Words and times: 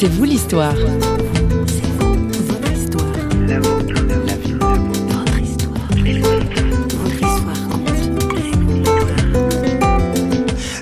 C'est 0.00 0.06
vous 0.06 0.22
l'histoire. 0.22 0.76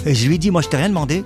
Je 0.05 0.29
lui 0.29 0.35
ai 0.35 0.39
dit, 0.39 0.51
moi 0.51 0.61
je 0.61 0.69
t'ai 0.69 0.77
rien 0.77 0.91
demandé. 0.91 1.25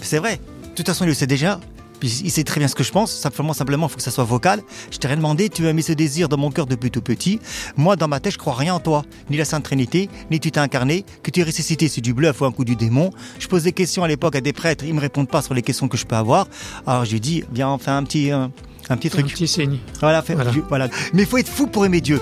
C'est 0.00 0.16
vrai. 0.16 0.40
De 0.62 0.74
toute 0.74 0.86
façon, 0.86 1.04
il 1.04 1.08
le 1.08 1.14
sait 1.14 1.26
déjà. 1.26 1.60
Puis 2.00 2.22
il 2.24 2.30
sait 2.30 2.44
très 2.44 2.58
bien 2.58 2.68
ce 2.68 2.74
que 2.74 2.82
je 2.82 2.90
pense. 2.90 3.12
Simplement, 3.12 3.52
simplement, 3.52 3.86
il 3.86 3.90
faut 3.90 3.96
que 3.96 4.02
ça 4.02 4.10
soit 4.10 4.24
vocal. 4.24 4.62
Je 4.90 4.98
t'ai 4.98 5.06
rien 5.06 5.16
demandé. 5.16 5.48
Tu 5.48 5.66
as 5.68 5.72
mis 5.72 5.82
ce 5.82 5.92
désir 5.92 6.28
dans 6.28 6.38
mon 6.38 6.50
cœur 6.50 6.66
depuis 6.66 6.90
tout 6.90 7.02
petit. 7.02 7.38
Moi, 7.76 7.96
dans 7.96 8.08
ma 8.08 8.18
tête, 8.20 8.32
je 8.32 8.38
crois 8.38 8.54
rien 8.54 8.74
en 8.74 8.80
toi. 8.80 9.04
Ni 9.30 9.36
la 9.36 9.44
Sainte 9.44 9.64
Trinité, 9.64 10.08
ni 10.30 10.40
tu 10.40 10.50
t'es 10.50 10.58
incarné. 10.58 11.04
Que 11.22 11.30
tu 11.30 11.40
es 11.40 11.42
ressuscité, 11.44 11.88
c'est 11.88 12.00
du 12.00 12.14
bluff 12.14 12.40
ou 12.40 12.46
un 12.46 12.52
coup 12.52 12.64
du 12.64 12.74
démon. 12.74 13.10
Je 13.38 13.46
pose 13.46 13.64
des 13.64 13.72
questions 13.72 14.02
à 14.02 14.08
l'époque 14.08 14.34
à 14.34 14.40
des 14.40 14.52
prêtres. 14.52 14.84
Ils 14.84 14.94
me 14.94 15.00
répondent 15.00 15.28
pas 15.28 15.42
sur 15.42 15.54
les 15.54 15.62
questions 15.62 15.88
que 15.88 15.96
je 15.96 16.06
peux 16.06 16.16
avoir. 16.16 16.48
Alors 16.86 17.04
je 17.04 17.12
lui 17.12 17.20
dis, 17.20 17.44
viens, 17.52 17.68
on 17.70 17.78
fait 17.78 17.90
un 17.90 18.02
petit, 18.02 18.30
un, 18.30 18.50
un 18.88 18.96
petit 18.96 19.10
truc. 19.10 19.26
Un 19.26 19.28
petit 19.28 19.48
signe. 19.48 19.78
Voilà, 20.00 20.22
fait, 20.22 20.34
voilà. 20.34 20.52
voilà. 20.68 20.88
Mais 21.12 21.22
il 21.22 21.28
faut 21.28 21.38
être 21.38 21.48
fou 21.48 21.66
pour 21.66 21.84
aimer 21.84 22.00
Dieu. 22.00 22.20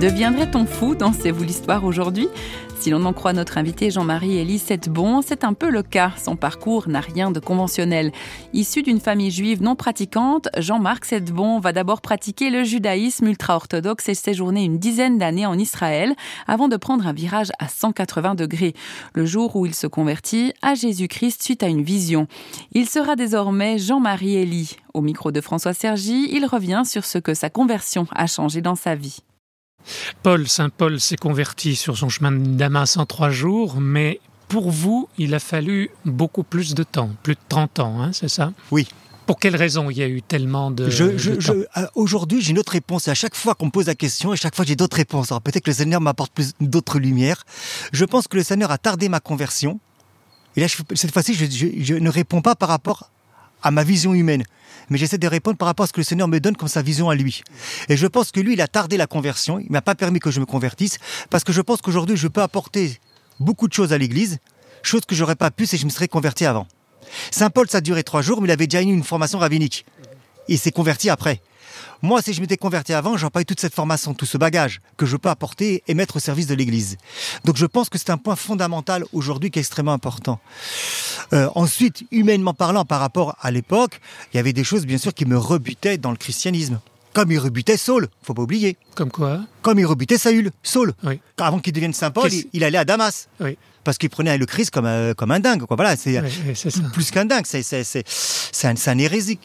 Deviendrait-on 0.00 0.66
fou 0.66 0.94
dans 0.94 1.10
vous 1.10 1.42
l'histoire 1.42 1.82
aujourd'hui? 1.86 2.28
Si 2.78 2.90
l'on 2.90 3.06
en 3.06 3.14
croit 3.14 3.32
notre 3.32 3.56
invité 3.56 3.90
Jean-Marie 3.90 4.36
Elie 4.36 4.62
Bon, 4.90 5.22
c'est 5.22 5.42
un 5.42 5.54
peu 5.54 5.70
le 5.70 5.82
cas. 5.82 6.12
Son 6.22 6.36
parcours 6.36 6.86
n'a 6.86 7.00
rien 7.00 7.30
de 7.30 7.40
conventionnel. 7.40 8.12
Issu 8.52 8.82
d'une 8.82 9.00
famille 9.00 9.30
juive 9.30 9.62
non 9.62 9.74
pratiquante, 9.74 10.48
Jean-Marc 10.58 11.06
Setbon 11.06 11.60
va 11.60 11.72
d'abord 11.72 12.02
pratiquer 12.02 12.50
le 12.50 12.62
judaïsme 12.62 13.26
ultra-orthodoxe 13.26 14.10
et 14.10 14.14
séjourner 14.14 14.64
une 14.64 14.78
dizaine 14.78 15.16
d'années 15.16 15.46
en 15.46 15.58
Israël 15.58 16.14
avant 16.46 16.68
de 16.68 16.76
prendre 16.76 17.06
un 17.06 17.14
virage 17.14 17.50
à 17.58 17.68
180 17.68 18.34
degrés. 18.34 18.74
Le 19.14 19.24
jour 19.24 19.56
où 19.56 19.64
il 19.64 19.74
se 19.74 19.86
convertit 19.86 20.52
à 20.60 20.74
Jésus-Christ 20.74 21.42
suite 21.42 21.62
à 21.62 21.68
une 21.68 21.82
vision. 21.82 22.28
Il 22.72 22.86
sera 22.86 23.16
désormais 23.16 23.78
Jean-Marie 23.78 24.36
Elie. 24.36 24.76
Au 24.92 25.00
micro 25.00 25.32
de 25.32 25.40
François 25.40 25.72
Sergi, 25.72 26.28
il 26.32 26.44
revient 26.44 26.82
sur 26.84 27.06
ce 27.06 27.16
que 27.16 27.32
sa 27.32 27.48
conversion 27.48 28.06
a 28.14 28.26
changé 28.26 28.60
dans 28.60 28.76
sa 28.76 28.94
vie. 28.94 29.22
Paul, 30.22 30.48
Saint 30.48 30.70
Paul 30.70 31.00
s'est 31.00 31.16
converti 31.16 31.76
sur 31.76 31.96
son 31.96 32.08
chemin 32.08 32.32
de 32.32 32.56
Damas 32.56 32.96
en 32.96 33.06
trois 33.06 33.30
jours, 33.30 33.76
mais 33.80 34.20
pour 34.48 34.70
vous, 34.70 35.08
il 35.18 35.34
a 35.34 35.40
fallu 35.40 35.90
beaucoup 36.04 36.42
plus 36.42 36.74
de 36.74 36.82
temps, 36.82 37.10
plus 37.22 37.34
de 37.34 37.40
30 37.48 37.80
ans, 37.80 38.00
hein, 38.00 38.10
c'est 38.12 38.28
ça? 38.28 38.52
Oui. 38.70 38.86
Pour 39.26 39.40
quelle 39.40 39.56
raison 39.56 39.90
il 39.90 39.98
y 39.98 40.02
a 40.02 40.08
eu 40.08 40.22
tellement 40.22 40.70
de, 40.70 40.88
je, 40.88 41.18
je, 41.18 41.40
je, 41.40 41.52
euh, 41.52 41.86
Aujourd'hui, 41.96 42.40
j'ai 42.40 42.52
une 42.52 42.60
autre 42.60 42.72
réponse. 42.72 43.08
Et 43.08 43.10
à 43.10 43.14
chaque 43.14 43.34
fois 43.34 43.56
qu'on 43.56 43.66
me 43.66 43.70
pose 43.72 43.86
la 43.86 43.96
question, 43.96 44.32
et 44.32 44.36
chaque 44.36 44.54
fois 44.54 44.64
j'ai 44.64 44.76
d'autres 44.76 44.96
réponses. 44.96 45.32
Alors 45.32 45.42
peut-être 45.42 45.64
que 45.64 45.70
le 45.70 45.74
Seigneur 45.74 46.00
m'apporte 46.00 46.32
plus 46.32 46.52
d'autres 46.60 47.00
lumières. 47.00 47.44
Je 47.92 48.04
pense 48.04 48.28
que 48.28 48.36
le 48.36 48.44
Seigneur 48.44 48.70
a 48.70 48.78
tardé 48.78 49.08
ma 49.08 49.18
conversion. 49.18 49.80
Et 50.54 50.60
là, 50.60 50.68
cette 50.94 51.12
fois-ci, 51.12 51.34
je, 51.34 51.94
ne 51.94 52.08
réponds 52.08 52.40
pas 52.40 52.54
par 52.54 52.68
rapport 52.68 53.10
à 53.62 53.70
ma 53.70 53.84
vision 53.84 54.14
humaine 54.14 54.44
mais 54.88 54.98
j'essaie 54.98 55.18
de 55.18 55.26
répondre 55.26 55.56
par 55.56 55.66
rapport 55.66 55.84
à 55.84 55.86
ce 55.86 55.92
que 55.92 56.00
le 56.00 56.04
Seigneur 56.04 56.28
me 56.28 56.38
donne 56.38 56.56
comme 56.56 56.68
sa 56.68 56.82
vision 56.82 57.10
à 57.10 57.14
lui. 57.14 57.42
Et 57.88 57.96
je 57.96 58.06
pense 58.06 58.30
que 58.30 58.40
lui, 58.40 58.54
il 58.54 58.60
a 58.60 58.68
tardé 58.68 58.96
la 58.96 59.06
conversion, 59.06 59.58
il 59.58 59.70
m'a 59.70 59.82
pas 59.82 59.94
permis 59.94 60.20
que 60.20 60.30
je 60.30 60.40
me 60.40 60.46
convertisse, 60.46 60.98
parce 61.30 61.44
que 61.44 61.52
je 61.52 61.60
pense 61.60 61.80
qu'aujourd'hui, 61.80 62.16
je 62.16 62.28
peux 62.28 62.42
apporter 62.42 62.98
beaucoup 63.40 63.68
de 63.68 63.72
choses 63.72 63.92
à 63.92 63.98
l'Église, 63.98 64.38
choses 64.82 65.04
que 65.04 65.14
j'aurais 65.14 65.36
pas 65.36 65.50
pu 65.50 65.66
si 65.66 65.76
je 65.76 65.84
me 65.84 65.90
serais 65.90 66.08
converti 66.08 66.44
avant. 66.46 66.66
Saint 67.30 67.50
Paul, 67.50 67.68
ça 67.68 67.78
a 67.78 67.80
duré 67.80 68.02
trois 68.02 68.22
jours, 68.22 68.40
mais 68.40 68.48
il 68.48 68.52
avait 68.52 68.66
déjà 68.66 68.82
eu 68.82 68.86
une 68.86 69.04
formation 69.04 69.38
rabbinique. 69.38 69.86
Il 70.48 70.58
s'est 70.58 70.72
converti 70.72 71.10
après. 71.10 71.40
Moi, 72.02 72.22
si 72.22 72.32
je 72.32 72.40
m'étais 72.40 72.56
converti 72.56 72.92
avant, 72.92 73.16
j'aurais 73.16 73.30
pas 73.30 73.40
eu 73.40 73.44
toute 73.44 73.60
cette 73.60 73.74
formation, 73.74 74.14
tout 74.14 74.26
ce 74.26 74.38
bagage 74.38 74.80
que 74.96 75.06
je 75.06 75.16
peux 75.16 75.28
apporter 75.28 75.82
et 75.86 75.94
mettre 75.94 76.16
au 76.16 76.20
service 76.20 76.46
de 76.46 76.54
l'Église. 76.54 76.96
Donc 77.44 77.56
je 77.56 77.66
pense 77.66 77.88
que 77.88 77.98
c'est 77.98 78.10
un 78.10 78.18
point 78.18 78.36
fondamental 78.36 79.04
aujourd'hui 79.12 79.50
qui 79.50 79.58
est 79.58 79.62
extrêmement 79.62 79.92
important. 79.92 80.38
Euh, 81.32 81.48
ensuite, 81.54 82.04
humainement 82.10 82.54
parlant, 82.54 82.84
par 82.84 83.00
rapport 83.00 83.36
à 83.40 83.50
l'époque, 83.50 84.00
il 84.32 84.36
y 84.36 84.40
avait 84.40 84.52
des 84.52 84.64
choses 84.64 84.86
bien 84.86 84.98
sûr 84.98 85.14
qui 85.14 85.26
me 85.26 85.38
rebutaient 85.38 85.98
dans 85.98 86.10
le 86.10 86.16
christianisme. 86.16 86.80
Comme 87.16 87.32
il 87.32 87.38
rebutait 87.38 87.78
Saul, 87.78 88.08
faut 88.22 88.34
pas 88.34 88.42
oublier. 88.42 88.76
Comme 88.94 89.10
quoi 89.10 89.40
Comme 89.62 89.78
il 89.78 89.86
rebutait 89.86 90.18
Saül, 90.18 90.50
Saul. 90.62 90.92
Oui. 91.02 91.18
Avant 91.38 91.60
qu'il 91.60 91.72
devienne 91.72 91.94
Saint 91.94 92.10
Paul, 92.10 92.28
il, 92.52 92.62
allait 92.62 92.76
à 92.76 92.84
Damas. 92.84 93.28
Oui. 93.40 93.56
Parce 93.84 93.96
qu'il 93.96 94.10
prenait 94.10 94.36
le 94.36 94.44
Christ 94.44 94.70
comme, 94.70 94.84
euh, 94.84 95.14
comme 95.14 95.30
un 95.30 95.40
dingue. 95.40 95.62
Quoi. 95.62 95.76
Voilà, 95.76 95.96
c'est 95.96 96.20
plus 96.92 97.10
qu'un 97.10 97.24
dingue, 97.24 97.46
c'est 97.46 98.04
un, 98.64 98.74
un 98.86 98.98
hérésique. 98.98 99.40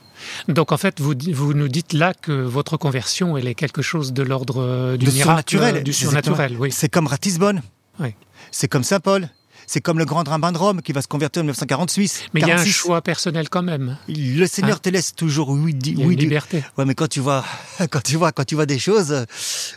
Donc 0.49 0.73
en 0.73 0.77
fait, 0.77 0.99
vous, 0.99 1.13
vous 1.31 1.53
nous 1.53 1.69
dites 1.69 1.93
là 1.93 2.13
que 2.13 2.33
votre 2.33 2.75
conversion, 2.75 3.37
elle 3.37 3.47
est 3.47 3.55
quelque 3.55 3.81
chose 3.81 4.11
de 4.11 4.23
l'ordre 4.23 4.61
euh, 4.61 4.97
du 4.97 5.05
miracle, 5.05 5.49
surnaturel. 5.49 5.83
du 5.85 5.93
surnaturel. 5.93 6.57
Oui. 6.59 6.73
C'est 6.73 6.89
comme 6.89 7.07
Ratisbonne. 7.07 7.61
Oui. 8.01 8.15
C'est 8.51 8.67
comme 8.67 8.83
Saint 8.83 8.99
Paul. 8.99 9.29
C'est 9.73 9.79
comme 9.79 9.99
le 9.99 10.03
grand 10.03 10.27
rabbin 10.27 10.51
de 10.51 10.57
Rome 10.57 10.81
qui 10.81 10.91
va 10.91 11.01
se 11.01 11.07
convertir 11.07 11.43
en 11.43 11.45
1948. 11.45 12.31
Mais 12.33 12.41
il 12.41 12.47
y 12.49 12.51
a 12.51 12.59
un 12.59 12.65
choix 12.65 13.01
personnel 13.01 13.47
quand 13.47 13.63
même. 13.63 13.95
Le 14.09 14.45
Seigneur 14.45 14.75
hein 14.75 14.79
te 14.83 14.89
laisse 14.89 15.15
toujours 15.15 15.47
oui, 15.47 15.73
il 15.85 15.97
y 15.97 16.01
a 16.01 16.05
une 16.05 16.11
liberté. 16.11 16.61
Ouais, 16.77 16.83
mais 16.83 16.93
quand 16.93 17.07
tu 17.07 17.21
vois, 17.21 17.45
quand 17.89 18.03
tu 18.03 18.17
vois, 18.17 18.33
quand 18.33 18.43
tu 18.43 18.55
vois 18.55 18.65
des 18.65 18.79
choses, 18.79 19.13
euh, 19.13 19.23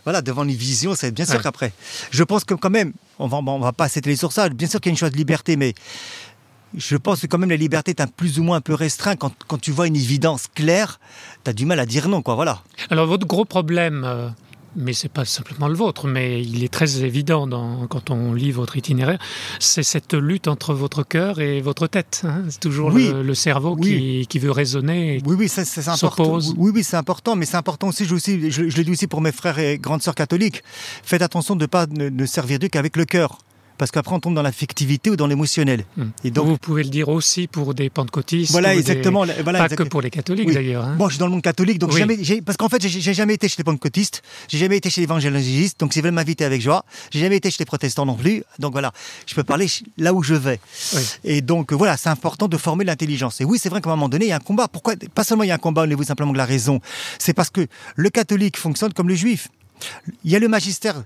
voilà, 0.03 0.21
devant 0.21 0.43
une 0.43 0.51
vision, 0.51 0.97
c'est 0.97 1.13
bien 1.13 1.25
sûr 1.25 1.41
qu'après. 1.41 1.73
Je 2.11 2.25
pense 2.25 2.43
que 2.43 2.55
quand 2.55 2.71
même, 2.71 2.93
on 3.21 3.29
va, 3.29 3.37
on 3.37 3.61
va 3.61 3.73
pas 3.73 3.89
s'étaler 3.89 4.17
sur 4.17 4.33
ça. 4.33 4.49
Bien 4.49 4.67
sûr 4.67 4.81
qu'il 4.81 4.91
y 4.91 4.93
a 4.93 4.95
une 4.95 4.99
chose 4.99 5.13
de 5.13 5.17
liberté, 5.17 5.57
mais 5.57 5.75
je 6.77 6.97
pense 6.97 7.21
que 7.21 7.29
quand 7.29 7.39
même 7.39 7.51
la 7.51 7.57
liberté 7.57 7.93
est 7.93 8.01
un 8.01 8.09
plus 8.09 8.41
ou 8.41 8.43
moins 8.43 8.57
un 8.57 8.63
peu 8.63 8.75
restreint. 8.75 9.15
Quand, 9.15 9.33
quand 9.47 9.61
tu 9.61 9.71
vois 9.71 9.87
une 9.87 9.95
évidence 9.95 10.49
claire, 10.53 10.99
tu 11.45 11.51
as 11.51 11.53
du 11.53 11.67
mal 11.67 11.79
à 11.79 11.87
dire 11.87 12.09
non, 12.09 12.21
quoi, 12.21 12.35
voilà. 12.35 12.65
Alors 12.91 13.07
votre 13.07 13.29
gros 13.29 13.45
problème, 13.45 14.35
mais 14.77 14.93
c'est 14.93 15.09
pas 15.09 15.25
simplement 15.25 15.69
le 15.69 15.75
vôtre, 15.75 16.07
mais 16.07 16.43
il 16.43 16.65
est 16.65 16.73
très 16.73 17.05
évident 17.05 17.47
dans, 17.47 17.87
quand 17.87 18.11
on 18.11 18.33
lit 18.33 18.51
votre 18.51 18.77
itinéraire, 18.77 19.19
c'est 19.59 19.83
cette 19.83 20.15
lutte 20.15 20.49
entre 20.49 20.75
votre 20.75 21.03
cœur 21.03 21.41
et 21.41 21.61
votre 21.61 21.87
tête. 21.87 22.23
Hein. 22.25 22.43
c'est 22.49 22.61
toujours 22.61 22.91
le, 22.91 23.35
cerveau 23.35 23.77
qui, 23.77 24.27
qui, 24.29 24.39
veut 24.39 24.51
raisonner. 24.51 25.21
Oui, 25.27 25.37
oui, 25.39 25.49
c'est 25.49 25.89
important. 25.89 26.39
Oui, 26.57 26.73
oui, 26.75 26.85
c'est 26.85 26.97
important, 26.97 27.37
mais 27.37 27.47
c'est 27.47 27.57
important 27.57 27.89
aussi. 27.89 28.05
Je, 28.05 28.15
aussi, 28.15 28.51
je, 28.51 28.69
je, 28.69 28.77
le 28.77 28.85
dis 28.85 28.93
aussi 28.93 29.07
pour 29.07 29.21
mes 29.21 29.33
frères 29.33 29.59
et 29.59 29.79
grandes 29.79 30.03
sœurs 30.03 30.15
catholiques. 30.15 30.63
Faites 31.03 31.23
attention 31.23 31.57
de 31.57 31.63
ne 31.63 31.67
pas 31.67 31.87
ne, 31.87 32.09
ne 32.09 32.27
servir 32.27 32.59
Dieu 32.59 32.69
qu'avec 32.69 32.97
le 32.97 33.05
cœur 33.05 33.39
parce 33.79 33.91
qu'après 33.91 34.15
on 34.15 34.21
tombe 34.21 34.35
dans 34.35 34.43
l'affectivité 34.43 35.11
ou 35.11 35.17
dans 35.17 35.27
l'émotionnel. 35.27 35.85
Hmm. 35.97 36.09
Et 36.23 36.31
donc 36.31 36.47
vous 36.47 36.59
pouvez 36.59 36.83
le 36.83 36.91
dire 36.91 37.09
aussi 37.09 37.47
pour 37.47 37.75
des 37.75 37.91
pentecôtistes. 37.91 38.53
Voilà 38.53 38.75
exactement. 38.75 39.25
Voilà, 39.43 39.59
pas 39.59 39.69
que 39.69 39.83
pour 39.83 40.01
les 40.01 40.11
catholiques 40.11 40.53
d'ailleurs. 40.53 40.85
Hein. 40.85 40.97
Bon, 40.97 41.09
je 41.09 41.15
suis 41.15 41.19
dans 41.19 41.27
le 41.27 41.33
monde 41.33 41.43
catholique, 41.43 41.79
donc 41.79 41.97
jamais, 41.97 42.17
parce 42.45 42.57
qu'en 42.57 42.69
fait 42.69 42.87
j'ai 42.87 43.15
jamais 43.15 43.35
été 43.35 43.49
chez 43.49 43.57
les 43.59 43.65
pentecôtistes, 43.65 44.23
j'ai 44.49 44.59
jamais 44.59 44.77
été 44.77 44.91
chez 44.91 45.01
les 45.01 45.05
évangélistes, 45.05 45.81
donc 45.81 45.93
s'ils 45.93 46.03
veulent 46.03 46.13
m'inviter 46.13 46.45
avec 46.45 46.61
joie, 46.61 46.85
j'ai 47.11 47.21
jamais 47.21 47.37
été 47.37 47.51
chez 47.51 47.59
les 47.61 47.65
protestants 47.65 48.07
non 48.07 48.15
plus, 48.15 48.45
donc 48.59 48.73
voilà, 48.73 48.93
je 49.27 49.35
peux 49.35 49.45
parler 49.45 49.67
là 49.99 50.15
où 50.15 50.23
je 50.23 50.35
vais. 50.35 50.61
Et 51.25 51.41
donc 51.41 51.73
voilà, 51.73 51.97
c'est 51.97 52.09
important 52.09 52.49
de 52.49 52.57
former 52.57 52.85
l'intelligence. 52.85 53.41
Et 53.41 53.45
oui, 53.45 53.59
c'est 53.61 53.69
vrai 53.69 53.81
qu'à 53.81 53.91
un 53.91 53.97
moment 53.97 54.09
donné 54.09 54.27
il 54.27 54.29
y 54.29 54.33
a 54.33 54.37
un 54.37 54.41
combat. 54.41 54.69
Pourquoi 54.69 54.95
Pas 55.15 55.25
seulement 55.25 55.45
il 55.45 55.49
y 55.49 55.53
a 55.53 55.55
un 55.55 55.59
combat 55.59 55.83
au 55.83 55.87
niveau 55.87 56.03
simplement 56.03 56.33
de 56.33 56.39
la 56.39 56.45
raison, 56.47 56.81
c'est 57.19 57.35
parce 57.35 57.51
que 57.51 57.67
le 57.97 58.11
catholique 58.11 58.57
fonctionne 58.57 58.93
comme 58.93 59.09
le 59.09 59.15
juif. 59.15 59.49
Il 60.25 60.31
y 60.31 60.37
a 60.37 60.39
le 60.39 60.49
magistère 60.49 61.05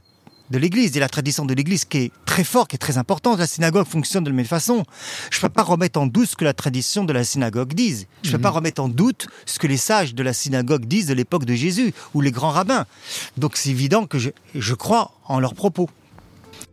de 0.51 0.59
l'Église 0.59 0.97
et 0.97 1.01
la 1.01 1.09
tradition 1.09 1.45
de 1.45 1.55
l'Église 1.55 1.85
qui 1.85 1.99
est 1.99 2.13
très 2.25 2.45
forte, 2.45 2.71
qui 2.71 2.77
est 2.77 2.79
très 2.79 2.99
importante. 2.99 3.39
La 3.39 3.47
synagogue 3.47 3.87
fonctionne 3.87 4.25
de 4.25 4.31
la 4.31 4.37
même 4.37 4.45
façon. 4.45 4.85
Je 5.31 5.39
ne 5.39 5.43
peux 5.43 5.49
pas 5.49 5.63
remettre 5.63 6.01
en 6.01 6.07
doute 6.07 6.31
ce 6.31 6.37
que 6.37 6.45
la 6.45 6.55
tradition 6.55 7.05
de 7.05 7.13
la 7.13 7.25
synagogue 7.25 7.73
dise. 7.75 8.07
Je 8.23 8.29
ne 8.29 8.37
peux 8.37 8.43
pas 8.43 8.51
mhm. 8.51 8.57
remettre 8.57 8.83
en 8.83 8.89
doute 8.89 9.29
ce 9.47 9.59
que 9.59 9.67
les 9.67 9.77
sages 9.77 10.15
de 10.15 10.23
la 10.23 10.33
synagogue 10.33 10.87
disent 10.87 11.07
de 11.07 11.15
l'époque 11.15 11.45
de 11.45 11.55
Jésus 11.55 11.93
ou 12.15 12.21
les 12.21 12.31
grands 12.31 12.51
rabbins. 12.51 12.87
Donc 13.37 13.57
c'est 13.57 13.71
évident 13.71 14.07
que 14.07 14.19
je, 14.19 14.75
crois 14.75 15.13
en 15.27 15.41
leurs 15.41 15.55
propos. 15.55 15.89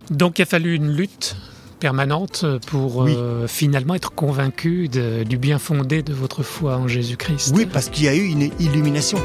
Donc 0.10 0.40
il 0.40 0.44
a 0.44 0.46
fallu 0.46 0.76
une 0.76 0.92
lutte 0.92 1.36
permanente 1.80 2.46
pour 2.68 3.04
euh, 3.04 3.48
finalement 3.48 3.96
être 3.96 4.12
convaincu 4.12 4.88
du 4.90 5.38
bien 5.38 5.60
fondé 5.60 6.04
de 6.04 6.14
votre 6.14 6.44
foi 6.44 6.78
en 6.78 6.88
Jésus-Christ. 6.88 7.54
Oui, 7.56 7.66
parce 7.66 7.90
qu'il 7.90 8.06
y 8.06 8.08
a 8.08 8.16
eu 8.16 8.26
une 8.26 8.50
illumination. 8.60 9.20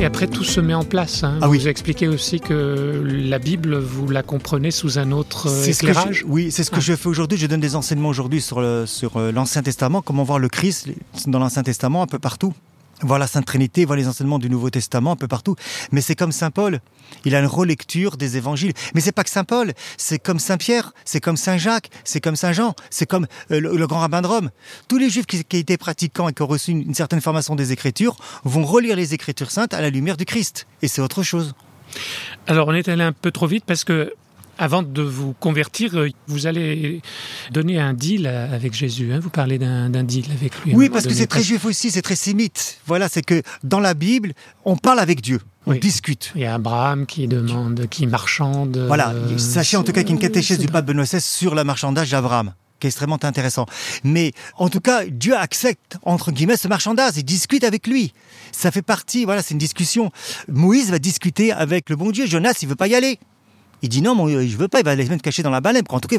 Et 0.00 0.04
après, 0.04 0.26
tout 0.26 0.44
se 0.44 0.60
met 0.60 0.74
en 0.74 0.84
place. 0.84 1.24
Hein. 1.24 1.38
Ah 1.40 1.48
vous 1.48 1.68
expliquez 1.68 2.08
aussi 2.08 2.40
que 2.40 3.02
la 3.04 3.38
Bible, 3.38 3.78
vous 3.78 4.08
la 4.08 4.22
comprenez 4.22 4.70
sous 4.70 4.98
un 4.98 5.12
autre 5.12 5.48
éclairage. 5.68 6.24
oui, 6.26 6.50
c'est 6.50 6.64
ce 6.64 6.70
que 6.70 6.76
ah. 6.76 6.80
je 6.80 6.94
fais 6.94 7.08
aujourd'hui. 7.08 7.38
Je 7.38 7.46
donne 7.46 7.60
des 7.60 7.76
enseignements 7.76 8.08
aujourd'hui 8.08 8.40
sur 8.40 8.58
euh, 8.58 8.86
l'Ancien 9.32 9.62
Testament, 9.62 10.02
comment 10.02 10.24
voir 10.24 10.38
le 10.38 10.48
Christ 10.48 10.88
dans 11.26 11.38
l'Ancien 11.38 11.62
Testament 11.62 12.02
un 12.02 12.06
peu 12.06 12.18
partout 12.18 12.52
voir 13.02 13.18
la 13.18 13.26
Sainte 13.26 13.46
Trinité, 13.46 13.84
voir 13.84 13.96
les 13.96 14.08
enseignements 14.08 14.38
du 14.38 14.50
Nouveau 14.50 14.70
Testament 14.70 15.12
un 15.12 15.16
peu 15.16 15.28
partout. 15.28 15.56
Mais 15.92 16.00
c'est 16.00 16.14
comme 16.14 16.32
Saint 16.32 16.50
Paul, 16.50 16.80
il 17.24 17.34
a 17.34 17.40
une 17.40 17.46
relecture 17.46 18.16
des 18.16 18.36
évangiles. 18.36 18.72
Mais 18.94 19.00
c'est 19.00 19.12
pas 19.12 19.24
que 19.24 19.30
Saint 19.30 19.44
Paul, 19.44 19.72
c'est 19.96 20.18
comme 20.18 20.38
Saint 20.38 20.56
Pierre, 20.56 20.92
c'est 21.04 21.20
comme 21.20 21.36
Saint 21.36 21.58
Jacques, 21.58 21.90
c'est 22.04 22.20
comme 22.20 22.36
Saint 22.36 22.52
Jean, 22.52 22.74
c'est 22.90 23.06
comme 23.06 23.26
euh, 23.50 23.60
le, 23.60 23.86
grand 23.86 24.00
rabbin 24.00 24.22
de 24.22 24.26
Rome. 24.26 24.50
Tous 24.88 24.98
les 24.98 25.10
juifs 25.10 25.26
qui, 25.26 25.44
étaient 25.56 25.76
pratiquants 25.76 26.28
et 26.28 26.32
qui 26.32 26.42
ont 26.42 26.46
reçu 26.46 26.70
une, 26.72 26.94
certaine 26.94 27.20
formation 27.20 27.54
des 27.54 27.72
Écritures 27.72 28.16
vont 28.44 28.64
relire 28.64 28.96
les 28.96 29.14
Écritures 29.14 29.50
saintes 29.50 29.74
à 29.74 29.80
la 29.80 29.90
lumière 29.90 30.16
du 30.16 30.24
Christ. 30.24 30.66
Et 30.82 30.88
c'est 30.88 31.02
autre 31.02 31.22
chose. 31.22 31.54
Alors 32.46 32.68
on 32.68 32.74
est 32.74 32.88
allé 32.88 33.02
un 33.02 33.12
peu 33.12 33.30
trop 33.30 33.46
vite 33.46 33.64
parce 33.66 33.84
que 33.84 34.12
Avant 34.58 34.82
de 34.82 35.02
vous 35.02 35.34
convertir, 35.40 35.96
euh, 35.96 36.08
vous 36.26 36.46
allez 36.46 37.02
donner 37.50 37.78
un 37.80 37.92
deal 37.92 38.26
avec 38.26 38.72
Jésus. 38.72 39.12
Hein. 39.12 39.20
vous 39.20 39.30
parlez 39.30 39.58
d'un 39.58 39.88
deal 40.04 40.26
avec 40.32 40.52
lui. 40.64 40.74
Oui, 40.74 40.88
parce 40.88 41.06
que 41.06 41.14
c'est 41.14 41.26
très 41.26 41.42
juif 41.42 41.64
aussi, 41.64 41.90
c'est 41.90 42.02
très 42.02 42.16
sémite. 42.16 42.78
Voilà, 42.86 43.08
c'est 43.08 43.22
que 43.22 43.42
dans 43.62 43.80
la 43.80 43.94
Bible, 43.94 44.32
on 44.64 44.76
parle 44.76 45.00
avec 45.00 45.20
Dieu. 45.20 45.40
On 45.66 45.74
discute. 45.74 46.32
Il 46.34 46.42
y 46.42 46.44
a 46.44 46.54
Abraham 46.54 47.06
qui 47.06 47.26
demande, 47.26 47.86
qui 47.88 48.06
marchande. 48.06 48.76
Voilà, 48.86 49.10
euh, 49.10 49.38
sachez 49.38 49.76
en 49.76 49.82
tout 49.82 49.92
cas 49.92 50.02
qu'il 50.02 50.10
y 50.10 50.12
a 50.12 50.16
une 50.16 50.20
catéchèse 50.20 50.58
du 50.58 50.66
pape 50.66 50.84
Benoît 50.84 51.04
XVI 51.04 51.20
sur 51.20 51.54
le 51.54 51.64
marchandage 51.64 52.10
d'Abraham 52.10 52.52
qui 52.80 52.86
est 52.86 52.90
extrêmement 52.90 53.22
intéressant. 53.22 53.66
Mais 54.02 54.32
en 54.56 54.68
tout 54.68 54.80
cas, 54.80 55.04
Dieu 55.06 55.36
accepte, 55.36 55.96
entre 56.02 56.32
guillemets, 56.32 56.56
ce 56.56 56.68
marchandage. 56.68 57.14
Il 57.16 57.24
discute 57.24 57.64
avec 57.64 57.86
lui. 57.86 58.12
Ça 58.52 58.70
fait 58.70 58.82
partie, 58.82 59.24
voilà, 59.24 59.42
c'est 59.42 59.52
une 59.52 59.58
discussion. 59.58 60.10
Moïse 60.48 60.90
va 60.90 60.98
discuter 60.98 61.52
avec 61.52 61.88
le 61.88 61.96
bon 61.96 62.10
Dieu. 62.10 62.26
Jonas, 62.26 62.58
il 62.62 62.68
veut 62.68 62.74
pas 62.74 62.88
y 62.88 62.94
aller. 62.94 63.18
Il 63.84 63.90
dit 63.90 64.00
non, 64.00 64.26
je 64.26 64.46
je 64.46 64.56
veux 64.56 64.66
pas, 64.66 64.80
il 64.80 64.84
va 64.84 64.92
aller 64.92 65.04
se 65.04 65.12
cacher 65.16 65.42
dans 65.42 65.50
la 65.50 65.60
baleine. 65.60 65.84
En 65.90 66.00
tout 66.00 66.08
cas, 66.08 66.16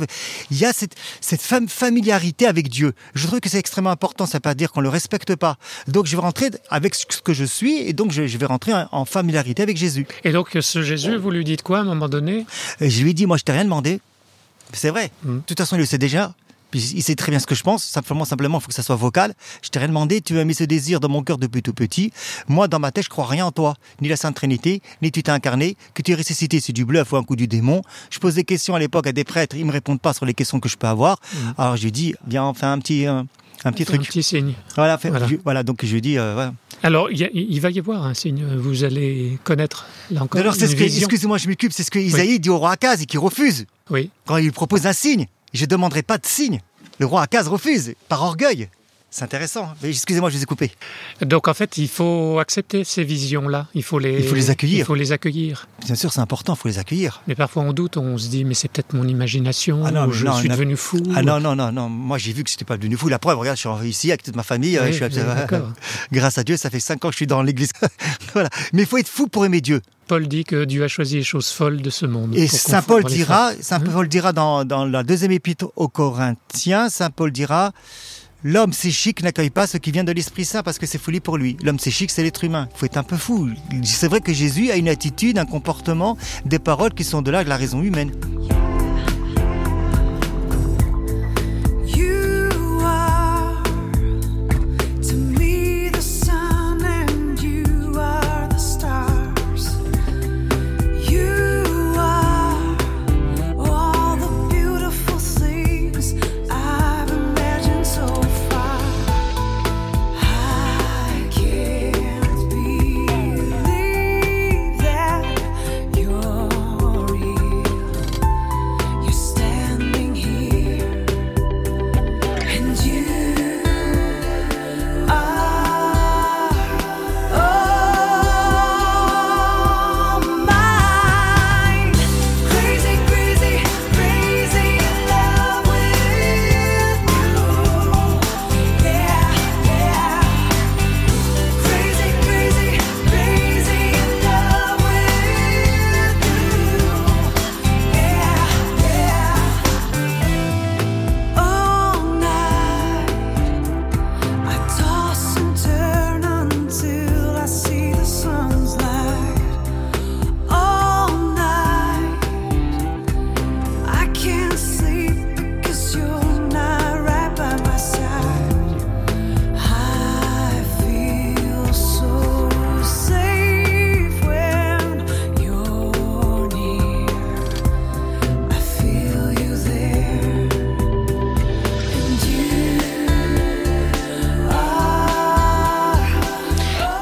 il 0.52 0.58
y 0.58 0.66
a 0.66 0.72
cette, 0.72 0.96
cette 1.20 1.42
familiarité 1.42 2.46
avec 2.46 2.70
Dieu. 2.70 2.94
Je 3.16 3.26
trouve 3.26 3.40
que 3.40 3.50
c'est 3.50 3.58
extrêmement 3.58 3.90
important, 3.90 4.28
ça 4.28 4.34
ne 4.34 4.38
veut 4.38 4.42
pas 4.42 4.54
dire 4.54 4.72
qu'on 4.72 4.82
le 4.82 4.90
respecte 4.90 5.36
pas. 5.36 5.58
Donc 5.88 6.06
je 6.06 6.16
vais 6.16 6.22
rentrer 6.22 6.52
avec 6.70 6.94
ce 6.94 7.06
que 7.24 7.34
je 7.34 7.44
suis 7.44 7.78
et 7.78 7.94
donc 7.94 8.12
je, 8.12 8.22
vais 8.22 8.46
rentrer 8.46 8.72
en 8.92 9.06
familiarité 9.06 9.64
avec 9.64 9.78
Jésus. 9.78 10.06
Et 10.24 10.32
donc 10.32 10.56
ce 10.62 10.84
Jésus, 10.84 11.18
vous 11.18 11.32
lui 11.32 11.44
dites 11.44 11.64
quoi 11.64 11.80
à 11.80 11.82
un 11.82 11.86
moment 11.86 12.08
donné? 12.08 12.46
Je 12.80 13.02
lui 13.02 13.16
dis, 13.16 13.26
moi 13.26 13.38
je 13.38 13.44
t'ai 13.44 13.54
rien 13.54 13.64
demandé. 13.64 14.00
C'est 14.72 14.92
vrai. 14.92 15.10
Hmm. 15.24 15.38
De 15.38 15.42
toute 15.48 15.58
façon, 15.58 15.76
il 15.76 15.80
le 15.80 15.86
sait 15.88 15.98
déjà 15.98 16.36
il 16.76 17.04
sait 17.04 17.16
très 17.16 17.32
bien 17.32 17.40
ce 17.40 17.48
que 17.48 17.56
je 17.56 17.64
pense. 17.64 17.84
Simplement, 17.84 18.26
simplement, 18.26 18.58
il 18.58 18.62
faut 18.62 18.68
que 18.68 18.74
ça 18.74 18.84
soit 18.84 18.96
vocal. 18.96 19.34
Je 19.62 19.70
t'ai 19.70 19.80
rien 19.80 19.88
demandé. 19.88 20.22
Tu 20.22 20.38
as 20.40 20.44
mis 20.44 20.54
ce 20.54 20.64
désir 20.64 21.00
dans 21.00 21.10
mon 21.10 21.24
cœur 21.24 21.38
depuis 21.38 21.62
tout 21.62 21.74
petit. 21.74 22.12
Moi, 22.48 22.68
dans 22.68 22.80
ma 22.80 22.92
tête, 22.92 23.06
je 23.06 23.10
crois 23.10 23.26
rien 23.26 23.46
en 23.46 23.52
toi. 23.52 23.76
Ni 24.02 24.08
la 24.08 24.18
Sainte 24.18 24.36
Trinité, 24.36 24.82
ni 25.02 25.12
tu 25.12 25.24
t'es 25.24 25.32
incarné. 25.32 25.78
Que 25.94 26.02
tu 26.02 26.12
es 26.12 26.16
ressuscité, 26.16 26.60
c'est 26.60 26.74
du 26.74 26.86
bluff 26.86 27.12
ou 27.14 27.18
un 27.18 27.24
coup 27.24 27.36
du 27.36 27.48
démon. 27.48 27.82
Je 28.10 28.20
pose 28.20 28.36
des 28.36 28.44
questions 28.44 28.76
à 28.76 28.80
l'époque 28.80 29.08
à 29.08 29.12
des 29.12 29.24
prêtres. 29.24 29.56
Ils 29.56 29.66
me 29.66 29.72
répondent 29.72 30.02
pas 30.02 30.14
sur 30.14 30.26
les 30.26 30.34
questions 30.34 30.60
que 30.60 30.70
je 30.70 30.78
peux 30.78 30.88
avoir. 30.88 31.20
Mmh. 31.20 31.38
Alors, 31.58 31.78
je 31.78 31.84
lui 31.84 31.92
dis, 31.92 32.16
viens, 32.28 32.46
on 32.46 32.54
fait 32.54 32.66
un 32.66 32.80
petit, 32.80 33.06
un, 33.06 33.26
petit 33.72 33.86
truc. 33.86 34.02
Un 34.02 34.04
petit 34.04 34.24
signe. 34.24 34.54
Voilà, 34.76 35.00
voilà. 35.44 35.64
donc 35.64 35.86
je 35.86 35.94
lui 35.94 36.02
dis, 36.02 36.18
euh, 36.18 36.50
Alors, 36.84 37.10
il, 37.12 37.60
va 37.62 37.72
y 37.72 37.80
avoir 37.80 38.06
un 38.06 38.14
signe. 38.14 38.46
Vous 38.58 38.84
allez 38.84 39.40
connaître, 39.44 39.88
là 40.12 40.24
encore, 40.24 40.42
Alors, 40.42 40.56
c'est 40.56 40.68
ce 40.68 40.76
que, 40.76 40.84
excusez-moi, 40.84 41.38
je 41.38 41.48
m'occupe, 41.48 41.72
c'est 41.72 41.84
ce 41.84 41.92
que 41.92 42.00
Isaïe 42.00 42.40
dit 42.40 42.50
au 42.50 42.58
roi 42.58 42.72
Akaz 42.72 43.02
et 43.02 43.06
qui 43.06 43.18
refuse. 43.18 43.66
Oui. 43.90 44.10
Quand 44.26 44.38
il 44.38 44.52
propose 44.52 44.88
un 44.88 44.94
signe. 44.94 45.28
Je 45.56 45.66
demanderai 45.66 46.04
pas 46.04 46.18
de 46.18 46.26
signe. 46.26 46.60
Le 47.00 47.06
roi 47.06 47.22
Akaz 47.22 47.48
refuse, 47.48 47.94
par 48.10 48.22
orgueil. 48.24 48.68
C'est 49.16 49.24
intéressant. 49.24 49.70
Excusez-moi, 49.82 50.30
je 50.30 50.36
vous 50.36 50.44
ai 50.44 50.46
coupé. 50.46 50.72
Donc 51.22 51.48
en 51.48 51.54
fait, 51.54 51.78
il 51.78 51.88
faut 51.88 52.38
accepter 52.38 52.84
ces 52.84 53.06
visions-là. 53.06 53.68
Il 53.74 53.82
faut 53.82 53.98
les, 53.98 54.18
il 54.18 54.28
faut 54.28 54.36
les 54.36 54.50
accueillir. 54.50 54.80
Il 54.80 54.84
faut 54.84 54.94
les 54.94 55.14
accueillir. 55.14 55.70
Bien 55.86 55.96
sûr, 55.96 56.12
c'est 56.12 56.20
important, 56.20 56.54
il 56.54 56.58
faut 56.58 56.68
les 56.68 56.80
accueillir. 56.80 57.22
Mais 57.26 57.34
parfois 57.34 57.64
on 57.64 57.72
doute, 57.72 57.96
on 57.96 58.18
se 58.18 58.28
dit, 58.28 58.44
mais 58.44 58.56
c'est 58.56 58.68
peut-être 58.68 58.92
mon 58.92 59.08
imagination, 59.08 59.86
ah 59.86 59.92
non, 59.92 60.12
je 60.12 60.30
suis 60.34 60.50
devenu 60.50 60.76
fou. 60.76 61.02
Ah 61.16 61.22
non, 61.22 61.40
non, 61.40 61.56
non, 61.56 61.72
non. 61.72 61.88
Moi 61.88 62.18
j'ai 62.18 62.34
vu 62.34 62.44
que 62.44 62.50
c'était 62.50 62.66
pas 62.66 62.76
devenu 62.76 62.98
fou. 62.98 63.08
La 63.08 63.18
preuve, 63.18 63.40
regarde, 63.40 63.58
je 63.58 63.70
suis 63.70 63.88
ici 63.90 64.12
avec 64.12 64.22
toute 64.22 64.36
ma 64.36 64.44
famille. 64.44 64.78
je 64.86 64.92
suis 64.92 65.06
Grâce 66.12 66.38
à 66.38 66.44
Dieu, 66.44 66.58
ça 66.58 66.70
fait 66.70 66.82
cinq 66.82 67.06
ans 67.06 67.08
que 67.08 67.14
je 67.14 67.20
suis 67.20 67.28
dans 67.28 67.42
l'église. 67.42 67.72
voilà. 68.34 68.50
Mais 68.74 68.82
il 68.82 68.86
faut 68.86 68.98
être 68.98 69.08
fou 69.08 69.28
pour 69.28 69.46
aimer 69.46 69.62
Dieu. 69.62 69.82
Paul 70.08 70.28
dit 70.28 70.44
que 70.44 70.66
Dieu 70.66 70.84
a 70.84 70.90
choisi 70.90 71.16
les 71.16 71.24
choses 71.24 71.48
folles 71.48 71.82
de 71.82 71.90
ce 71.90 72.06
monde. 72.06 72.36
Et 72.36 72.48
Saint 72.48 72.82
Paul 72.82 73.06
dira, 73.06 73.54
Saint 73.62 73.78
hein 73.78 73.92
Paul 73.94 74.10
dira 74.10 74.34
dans, 74.34 74.66
dans 74.66 74.86
la 74.86 75.04
deuxième 75.04 75.32
épître 75.32 75.72
aux 75.78 75.88
Corinthiens, 75.88 76.90
Saint 76.90 77.12
Paul 77.12 77.32
dira, 77.32 77.72
L'homme 78.48 78.70
psychique 78.70 79.24
n'accueille 79.24 79.50
pas 79.50 79.66
ce 79.66 79.78
qui 79.78 79.90
vient 79.90 80.04
de 80.04 80.12
l'Esprit 80.12 80.46
Saint 80.46 80.62
parce 80.62 80.78
que 80.78 80.86
c'est 80.86 81.00
folie 81.00 81.20
pour 81.20 81.36
lui. 81.36 81.58
L'homme 81.64 81.78
psychique, 81.78 82.12
c'est 82.12 82.22
l'être 82.22 82.44
humain. 82.44 82.68
Il 82.76 82.78
faut 82.78 82.86
être 82.86 82.98
un 82.98 83.02
peu 83.02 83.18
fou. 83.18 83.50
C'est 83.82 84.08
vrai 84.08 84.22
que 84.22 84.34
Jésus 84.34 84.70
a 84.70 84.76
une 84.76 84.88
attitude, 84.88 85.40
un 85.40 85.48
comportement, 85.48 86.16
des 86.46 86.60
paroles 86.60 86.94
qui 86.94 87.04
sont 87.04 87.24
de 87.24 87.32
là 87.32 87.44
de 87.44 87.50
la 87.50 87.58
raison 87.58 87.82
humaine. 87.82 88.12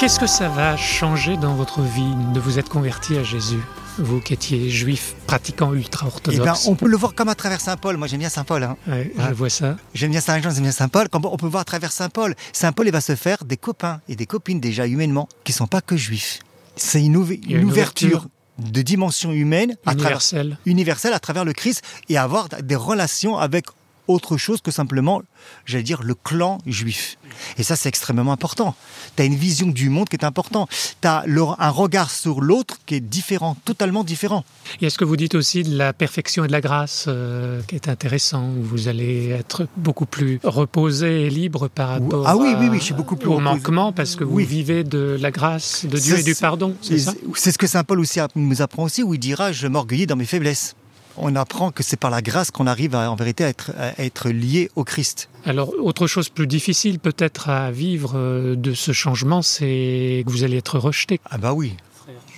Qu'est-ce 0.03 0.19
que 0.19 0.27
ça 0.27 0.49
va 0.49 0.75
changer 0.75 1.37
dans 1.37 1.55
votre 1.55 1.79
vie 1.81 2.13
de 2.33 2.39
vous 2.41 2.59
être 2.59 2.67
converti 2.67 3.15
à 3.15 3.23
Jésus 3.23 3.61
vous 3.97 4.19
qui 4.19 4.33
étiez 4.33 4.69
juif 4.69 5.15
pratiquant 5.27 5.73
ultra-orthodoxe 5.73 6.41
eh 6.41 6.43
ben, 6.43 6.55
On 6.69 6.75
peut 6.75 6.89
le 6.89 6.97
voir 6.97 7.15
comme 7.15 7.29
à 7.29 7.35
travers 7.35 7.61
Saint 7.61 7.77
Paul. 7.77 7.95
Moi, 7.95 8.07
j'aime 8.07 8.19
bien 8.19 8.27
Saint 8.27 8.43
Paul. 8.43 8.63
Hein. 8.63 8.75
je 8.85 9.33
vois 9.33 9.49
ça. 9.49 9.77
J'aime 9.93 10.11
bien 10.11 10.19
Saint 10.19 10.41
Jean, 10.41 10.49
j'aime 10.49 10.63
bien 10.63 10.73
Saint 10.73 10.89
Paul. 10.89 11.07
On 11.13 11.37
peut 11.37 11.47
voir 11.47 11.61
à 11.61 11.63
travers 11.63 11.93
Saint 11.93 12.09
Paul. 12.09 12.35
Saint 12.51 12.73
Paul, 12.73 12.87
il 12.87 12.91
va 12.91 12.99
se 12.99 13.15
faire 13.15 13.45
des 13.45 13.55
copains 13.55 14.01
et 14.09 14.17
des 14.17 14.25
copines, 14.25 14.59
déjà 14.59 14.87
humainement, 14.87 15.29
qui 15.45 15.53
ne 15.53 15.55
sont 15.55 15.67
pas 15.67 15.79
que 15.79 15.95
juifs. 15.95 16.39
C'est 16.75 17.01
une, 17.01 17.15
ouverture 17.15 18.27
de 18.57 18.81
dimension 18.81 19.31
humaine, 19.31 19.77
universelle. 19.89 20.57
universelle 20.65 21.13
à 21.13 21.19
travers 21.19 21.45
le 21.45 21.53
Christ 21.53 21.81
et 22.09 22.17
avoir 22.17 22.49
des 22.49 22.75
relations 22.75 23.37
avec 23.37 23.67
autre 24.07 24.37
chose 24.37 24.61
que 24.61 24.71
simplement, 24.71 25.21
j'allais 25.65 25.83
dire, 25.83 26.03
le 26.03 26.15
clan 26.15 26.57
juif. 26.65 27.17
Et 27.57 27.63
ça, 27.63 27.75
c'est 27.75 27.89
extrêmement 27.89 28.31
important. 28.31 28.75
Tu 29.15 29.23
as 29.23 29.25
une 29.25 29.35
vision 29.35 29.67
du 29.67 29.89
monde 29.89 30.09
qui 30.09 30.15
est 30.15 30.25
importante. 30.25 30.69
Tu 31.01 31.07
as 31.07 31.23
un 31.27 31.69
regard 31.69 32.11
sur 32.11 32.41
l'autre 32.41 32.79
qui 32.85 32.95
est 32.95 32.99
différent, 32.99 33.57
totalement 33.65 34.03
différent. 34.03 34.43
Et 34.81 34.87
est-ce 34.87 34.97
que 34.97 35.05
vous 35.05 35.17
dites 35.17 35.35
aussi 35.35 35.63
de 35.63 35.75
la 35.77 35.93
perfection 35.93 36.43
et 36.43 36.47
de 36.47 36.51
la 36.51 36.61
grâce 36.61 37.05
euh, 37.07 37.61
qui 37.67 37.75
est 37.75 37.87
intéressant 37.87 38.49
Vous 38.61 38.87
allez 38.87 39.29
être 39.29 39.67
beaucoup 39.77 40.05
plus 40.05 40.39
reposé 40.43 41.23
et 41.23 41.29
libre 41.29 41.67
par 41.67 41.89
rapport 41.89 42.27
ah 42.27 42.37
oui, 42.37 42.53
oui, 42.59 42.67
oui, 42.69 42.79
je 42.79 42.83
suis 42.83 42.93
beaucoup 42.93 43.15
plus 43.15 43.29
au 43.29 43.39
manquement 43.39 43.91
parce 43.91 44.15
que 44.15 44.23
vous 44.23 44.37
vivez 44.37 44.83
de 44.83 45.17
la 45.19 45.31
grâce 45.31 45.85
de 45.85 45.97
Dieu 45.97 46.19
et 46.19 46.23
du 46.23 46.35
pardon. 46.35 46.75
C'est 46.81 46.97
ça? 46.97 47.13
C'est 47.35 47.51
ce 47.51 47.57
que 47.57 47.67
Saint 47.67 47.83
Paul 47.83 47.99
aussi 47.99 48.19
nous 48.35 48.61
apprend 48.61 48.83
aussi, 48.83 49.03
où 49.03 49.13
il 49.13 49.19
dira 49.19 49.51
Je 49.51 49.67
m'orgueillis 49.67 50.07
dans 50.07 50.15
mes 50.15 50.25
faiblesses 50.25 50.75
on 51.17 51.35
apprend 51.35 51.71
que 51.71 51.83
c'est 51.83 51.97
par 51.97 52.11
la 52.11 52.21
grâce 52.21 52.51
qu'on 52.51 52.67
arrive 52.67 52.95
en 52.95 53.15
vérité 53.15 53.43
à 53.45 54.01
être, 54.01 54.29
lié 54.29 54.69
au 54.75 54.83
Christ. 54.83 55.29
Alors, 55.45 55.73
autre 55.79 56.07
chose 56.07 56.29
plus 56.29 56.47
difficile 56.47 56.99
peut-être 56.99 57.49
à 57.49 57.71
vivre 57.71 58.13
euh, 58.15 58.55
de 58.55 58.73
ce 58.73 58.91
changement, 58.91 59.41
c'est 59.41 60.23
que 60.25 60.31
vous 60.31 60.43
allez 60.43 60.57
être 60.57 60.79
rejeté. 60.79 61.19
Ah 61.29 61.37
bah 61.37 61.53
oui. 61.53 61.73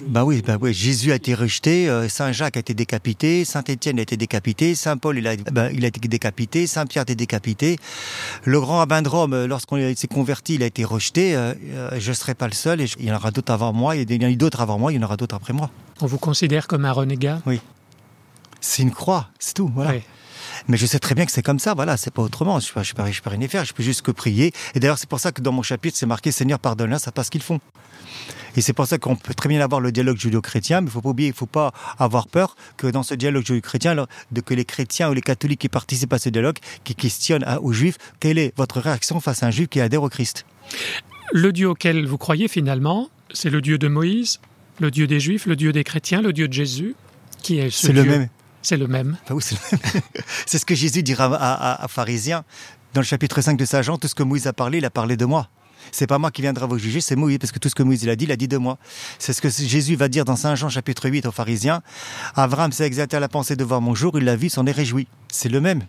Bah 0.08 0.26
oui, 0.26 0.44
bah 0.46 0.58
oui, 0.60 0.74
Jésus 0.74 1.14
a 1.14 1.16
été 1.16 1.34
rejeté, 1.34 1.90
euh, 1.90 2.10
Saint 2.10 2.34
Jacques 2.34 2.58
a 2.58 2.60
été 2.60 2.74
décapité, 2.74 3.46
Saint 3.46 3.64
Étienne 3.64 3.98
a 3.98 4.02
été 4.02 4.18
décapité, 4.18 4.76
Saint 4.76 4.98
Paul 4.98 5.18
il 5.18 5.26
a, 5.26 5.38
bah, 5.38 5.72
il 5.72 5.86
a 5.86 5.88
été 5.88 6.06
décapité, 6.08 6.68
Saint 6.68 6.86
Pierre 6.86 7.02
a 7.02 7.04
été 7.04 7.16
décapité. 7.16 7.78
Le 8.44 8.60
grand 8.60 8.80
rabbin 8.80 9.02
de 9.02 9.08
Rome, 9.08 9.34
euh, 9.34 9.48
lorsqu'on 9.48 9.78
s'est 9.96 10.08
converti, 10.08 10.56
il 10.56 10.64
a 10.64 10.66
été 10.66 10.84
rejeté. 10.84 11.34
je 11.98 12.10
ne 12.10 12.14
serai 12.14 12.36
pas 12.36 12.48
le 12.48 12.54
seul, 12.54 12.82
et 12.82 12.88
il 13.00 13.06
y 13.06 13.12
en 13.12 13.16
aura 13.16 13.32
d'autres 13.32 13.54
avant 13.54 13.72
moi, 13.72 13.96
il 13.96 14.12
y 14.12 14.26
en 14.26 14.30
a 14.30 14.36
d'autres 14.36 14.62
avant 14.62 14.78
moi, 14.78 14.92
il 14.92 14.96
y 14.96 15.00
en 15.00 15.04
aura 15.04 15.18
d'autres 15.18 15.36
après 15.36 15.54
moi. 15.54 15.72
On 16.02 16.08
vous 16.08 16.18
considère 16.18 16.68
comme 16.68 16.84
un 16.84 16.92
renégat? 16.92 17.42
Oui. 17.46 17.62
C'est 18.66 18.82
une 18.82 18.92
croix, 18.92 19.30
c'est 19.38 19.54
tout. 19.54 19.72
Voilà. 19.74 19.94
Mais 20.68 20.76
je 20.76 20.86
sais 20.88 20.98
très 20.98 21.14
bien 21.14 21.26
que 21.26 21.32
c'est 21.32 21.44
comme 21.44 21.60
ça, 21.60 21.76
voilà, 21.76 21.98
c'est 21.98 22.12
pas 22.12 22.24
autrement. 22.24 22.60
Je 22.60 22.66
ne 22.66 22.74
peux, 22.74 22.94
pas, 22.96 23.12
je 23.12 23.22
rien 23.24 23.40
y 23.40 23.48
faire, 23.48 23.64
je 23.64 23.74
peux 23.74 23.84
juste 23.84 24.02
que 24.02 24.10
prier. 24.10 24.52
Et 24.74 24.80
d'ailleurs, 24.80 24.98
c'est 24.98 25.08
pour 25.08 25.20
ça 25.20 25.32
que 25.32 25.42
dans 25.42 25.52
mon 25.52 25.62
chapitre, 25.62 25.96
c'est 25.98 26.08
marqué 26.08 26.32
Seigneur, 26.32 26.58
pardonne-leur, 26.58 27.00
ça 27.00 27.12
passe 27.12 27.28
ce 27.28 27.32
qu'ils 27.32 27.44
font. 27.44 27.60
Et 28.58 28.62
c'est 28.62 28.74
pour 28.74 28.88
ça 28.88 28.98
qu'on 28.98 29.16
peut 29.16 29.36
très 29.36 29.50
bien 29.50 29.62
avoir 29.62 29.82
le 29.82 29.92
dialogue 29.92 30.18
judéo-chrétien, 30.18 30.82
mais 30.82 30.88
il 30.88 30.92
faut 30.92 31.02
pas 31.02 31.10
oublier, 31.10 31.30
il 31.30 31.36
faut 31.36 31.46
pas 31.46 31.74
avoir 32.00 32.28
peur 32.28 32.56
que 32.76 32.88
dans 32.88 33.04
ce 33.04 33.14
dialogue 33.14 33.46
judéo-chrétien, 33.46 33.96
que 34.44 34.54
les 34.56 34.66
chrétiens 34.66 35.12
ou 35.12 35.14
les 35.14 35.22
catholiques 35.22 35.62
qui 35.62 35.70
participent 35.70 36.14
à 36.14 36.20
ce 36.20 36.30
dialogue, 36.30 36.58
qui 36.84 36.96
questionnent 36.96 37.46
aux 37.62 37.72
juifs, 37.72 37.98
quelle 38.20 38.40
est 38.40 38.52
votre 38.58 38.80
réaction 38.80 39.20
face 39.20 39.44
à 39.44 39.48
un 39.48 39.52
juif 39.52 39.68
qui 39.68 39.80
adhère 39.80 40.02
au 40.02 40.10
Christ? 40.10 40.46
Le 41.32 41.54
Dieu 41.54 41.70
auquel 41.70 42.08
vous 42.08 42.18
croyez 42.18 42.48
finalement, 42.48 43.10
c'est 43.32 43.52
le 43.52 43.62
Dieu 43.62 43.78
de 43.78 43.88
Moïse, 43.88 44.40
le 44.80 44.90
Dieu 44.90 45.06
des 45.06 45.20
Juifs, 45.20 45.46
le 45.46 45.56
Dieu 45.56 45.72
des 45.72 45.84
chrétiens, 45.84 46.22
le 46.22 46.34
Dieu 46.34 46.48
de 46.48 46.54
Jésus, 46.54 46.96
qui 47.44 47.60
est 47.60 47.70
ce 47.70 47.88
C'est 47.88 47.94
le 47.94 48.04
même. 48.04 48.30
C'est 48.66 48.78
le 48.78 48.88
même. 48.88 49.16
c'est 50.48 50.58
ce 50.58 50.66
que 50.66 50.74
Jésus 50.74 51.04
dira 51.04 51.26
à, 51.36 51.88
pharisiens. 51.88 52.44
Dans 52.96 53.02
le 53.02 53.06
chapitre 53.06 53.40
5 53.40 53.60
de 53.60 53.64
Saint 53.64 53.84
Jean, 53.84 54.00
tout 54.00 54.08
ce 54.08 54.16
que 54.16 54.24
Moïse 54.24 54.48
a 54.48 54.54
parlé, 54.54 54.80
il 54.80 54.86
a 54.86 54.90
parlé 54.90 55.18
de 55.18 55.26
moi. 55.26 55.50
C'est 55.92 56.08
pas 56.08 56.18
moi 56.18 56.32
qui 56.32 56.42
viendra 56.42 56.66
vous 56.66 56.80
juger, 56.80 57.00
c'est 57.00 57.16
Moïse, 57.16 57.38
parce 57.38 57.52
que 57.52 57.60
tout 57.60 57.70
ce 57.70 57.76
que 57.76 57.84
Moïse 57.84 58.10
a 58.10 58.16
dit, 58.16 58.26
il 58.26 58.32
a 58.32 58.36
dit 58.36 58.48
de 58.48 58.58
moi. 58.58 58.80
C'est 59.20 59.34
ce 59.34 59.42
que 59.42 59.50
Jésus 59.50 59.96
va 59.96 60.08
dire 60.08 60.26
dans 60.26 60.36
Saint 60.36 60.56
Jean 60.56 60.70
chapitre 60.70 61.08
8 61.08 61.28
aux 61.28 61.32
pharisiens. 61.32 61.84
Abraham 62.36 62.72
s'est 62.72 62.88
exalté 62.88 63.16
à 63.16 63.20
la 63.20 63.30
pensée 63.30 63.56
de 63.56 63.64
voir 63.64 63.82
mon 63.82 63.94
jour, 63.94 64.18
il 64.18 64.26
l'a 64.26 64.36
vu, 64.36 64.50
s'en 64.50 64.66
est 64.66 64.72
réjoui. 64.72 65.08
C'est 65.32 65.50
le 65.50 65.62
même. 65.62 65.84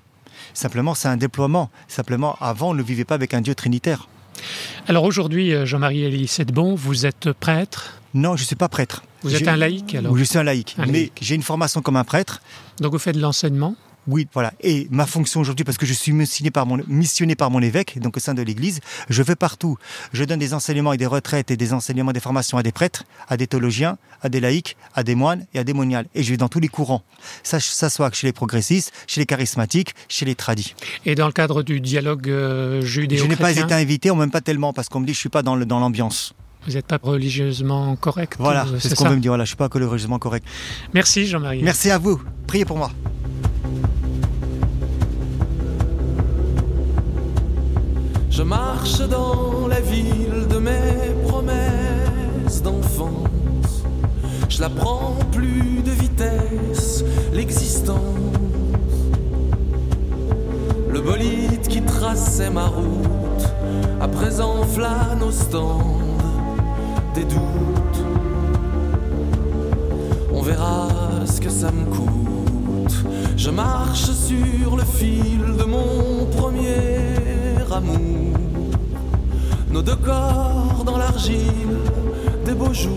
Simplement, 0.52 0.94
c'est 0.94 1.08
un 1.08 1.16
déploiement. 1.16 1.70
Simplement, 1.88 2.36
avant, 2.42 2.72
on 2.72 2.74
ne 2.74 2.82
vivait 2.82 3.06
pas 3.06 3.14
avec 3.14 3.32
un 3.32 3.40
Dieu 3.40 3.54
trinitaire. 3.54 4.06
Alors 4.88 5.04
aujourd'hui, 5.04 5.52
euh, 5.52 5.66
Jean-Marie 5.66 6.04
Elie 6.04 6.30
bon, 6.52 6.74
vous 6.74 7.06
êtes 7.06 7.32
prêtre 7.32 8.00
Non, 8.14 8.36
je 8.36 8.42
ne 8.42 8.46
suis 8.46 8.56
pas 8.56 8.68
prêtre. 8.68 9.02
Vous 9.22 9.34
êtes 9.34 9.48
un 9.48 9.56
laïc 9.56 9.94
alors 9.94 10.16
Je 10.16 10.24
suis 10.24 10.38
un 10.38 10.44
laïc, 10.44 10.76
mais 10.86 11.10
j'ai 11.20 11.34
une 11.34 11.42
formation 11.42 11.82
comme 11.82 11.96
un 11.96 12.04
prêtre. 12.04 12.40
Donc 12.80 12.92
vous 12.92 12.98
faites 12.98 13.16
de 13.16 13.20
l'enseignement 13.20 13.74
oui, 14.08 14.28
voilà. 14.32 14.52
Et 14.60 14.86
ma 14.90 15.06
fonction 15.06 15.40
aujourd'hui, 15.40 15.64
parce 15.64 15.78
que 15.78 15.86
je 15.86 15.92
suis 15.92 16.12
missionné 16.12 16.50
par 16.50 16.66
mon, 16.66 16.80
missionné 16.86 17.34
par 17.34 17.50
mon 17.50 17.60
évêque, 17.60 17.98
donc 18.00 18.16
au 18.16 18.20
sein 18.20 18.34
de 18.34 18.42
l'Église, 18.42 18.80
je 19.08 19.22
vais 19.22 19.36
partout. 19.36 19.76
Je 20.12 20.24
donne 20.24 20.38
des 20.38 20.54
enseignements 20.54 20.92
et 20.92 20.96
des 20.96 21.06
retraites 21.06 21.50
et 21.50 21.56
des 21.56 21.72
enseignements, 21.72 22.12
des 22.12 22.20
formations 22.20 22.58
à 22.58 22.62
des 22.62 22.72
prêtres, 22.72 23.04
à 23.28 23.36
des 23.36 23.46
théologiens, 23.46 23.98
à 24.22 24.28
des 24.28 24.40
laïcs, 24.40 24.76
à 24.94 25.02
des 25.02 25.14
moines 25.14 25.46
et 25.54 25.58
à 25.58 25.64
des 25.64 25.72
moniales. 25.72 26.06
Et 26.14 26.22
je 26.22 26.30
vais 26.30 26.36
dans 26.36 26.48
tous 26.48 26.60
les 26.60 26.68
courants. 26.68 27.02
Ça, 27.42 27.58
ça 27.60 27.90
soit 27.90 28.14
chez 28.14 28.26
les 28.26 28.32
progressistes, 28.32 28.92
chez 29.06 29.20
les 29.20 29.26
charismatiques, 29.26 29.94
chez 30.08 30.24
les 30.24 30.34
tradis. 30.34 30.74
Et 31.04 31.14
dans 31.14 31.26
le 31.26 31.32
cadre 31.32 31.62
du 31.62 31.80
dialogue 31.80 32.28
euh, 32.28 32.80
judéo-chrétien 32.82 33.24
Je 33.24 33.30
n'ai 33.30 33.36
pas 33.36 33.64
été 33.64 33.74
invité, 33.74 34.10
ou 34.10 34.14
même 34.14 34.30
pas 34.30 34.40
tellement, 34.40 34.72
parce 34.72 34.88
qu'on 34.88 35.00
me 35.00 35.06
dit 35.06 35.12
que 35.12 35.16
je 35.16 35.20
suis 35.20 35.28
pas 35.28 35.42
dans 35.42 35.56
l'ambiance. 35.56 36.34
Vous 36.66 36.72
n'êtes 36.72 36.86
pas 36.86 36.98
religieusement 37.00 37.94
correct. 37.96 38.36
Voilà, 38.38 38.66
euh, 38.66 38.78
c'est 38.80 38.88
ce 38.88 38.94
qu'on 38.96 39.08
veut 39.08 39.16
me 39.16 39.20
dire. 39.20 39.30
Voilà, 39.30 39.44
je 39.44 39.48
suis 39.48 39.56
pas 39.56 39.68
religieusement 39.72 40.18
correct. 40.18 40.44
Merci 40.94 41.26
Jean-Marie. 41.26 41.62
Merci 41.62 41.90
à 41.90 41.98
vous. 41.98 42.20
Priez 42.46 42.64
pour 42.64 42.76
moi. 42.76 42.90
Je 48.36 48.42
marche 48.42 49.00
dans 49.08 49.66
la 49.66 49.80
ville 49.80 50.46
de 50.50 50.58
mes 50.58 51.14
promesses 51.26 52.60
d'enfance. 52.62 53.82
Je 54.50 54.60
la 54.60 54.68
prends 54.68 55.16
plus 55.32 55.80
de 55.82 55.90
vitesse, 55.90 57.02
l'existence. 57.32 57.98
Le 60.90 61.00
bolide 61.00 61.66
qui 61.66 61.80
traçait 61.80 62.50
ma 62.50 62.66
route, 62.66 63.46
à 64.02 64.06
présent 64.06 64.64
flâne 64.64 65.22
au 65.26 65.30
stand 65.30 66.20
des 67.14 67.24
doutes. 67.24 68.04
On 70.34 70.42
verra 70.42 70.88
ce 71.24 71.40
que 71.40 71.48
ça 71.48 71.70
me 71.72 71.86
coûte. 71.86 73.02
Je 73.38 73.48
marche 73.48 74.10
sur 74.10 74.76
le 74.76 74.84
fil 74.84 75.56
de 75.58 75.64
mon 75.64 76.26
premier 76.36 77.35
amour. 77.72 78.34
Nos 79.70 79.82
deux 79.82 79.96
corps 79.96 80.82
dans 80.84 80.96
l'argile 80.96 81.78
des 82.44 82.54
beaux 82.54 82.72
jours. 82.72 82.92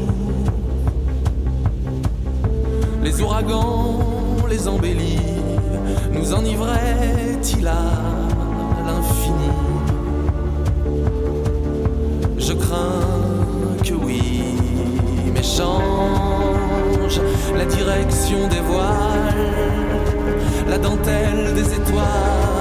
Les 3.03 3.21
ouragans, 3.21 3.99
les 4.49 4.67
embellis, 4.67 5.19
nous 6.13 6.33
enivraient-ils 6.33 7.67
à 7.67 7.83
l'infini? 8.85 9.51
Je 12.37 12.53
crains 12.53 13.07
que 13.83 13.93
oui, 13.93 14.21
mais 15.33 15.43
change 15.43 17.19
la 17.55 17.65
direction 17.65 18.47
des 18.47 18.61
voiles, 18.61 19.53
la 20.67 20.77
dentelle 20.77 21.53
des 21.55 21.73
étoiles, 21.73 22.58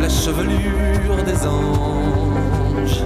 la 0.00 0.08
chevelure 0.08 1.22
des 1.24 1.46
anges. 1.46 3.02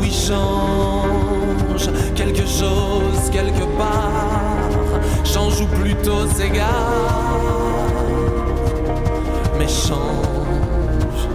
Oui, 0.00 0.10
change 0.10 1.88
quelque 2.14 2.46
chose 2.46 3.30
quelque 3.32 3.64
part, 3.78 4.70
change 5.24 5.60
ou 5.60 5.66
plutôt 5.66 6.26
s'égare, 6.34 7.40
mais 9.58 9.68
change. 9.68 11.28